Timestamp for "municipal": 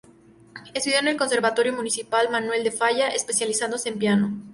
1.73-2.27